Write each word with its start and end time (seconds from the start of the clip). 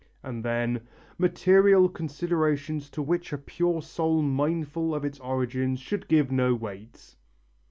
And 0.23 0.43
then"... 0.43 0.87
material 1.19 1.87
considerations 1.87 2.89
to 2.89 3.03
which 3.03 3.31
a 3.31 3.37
pure 3.37 3.83
soul 3.83 4.23
mindful 4.23 4.95
of 4.95 5.05
its 5.05 5.19
origin 5.19 5.75
should 5.75 6.07
give 6.07 6.31
no 6.31 6.55
weight." 6.55 7.15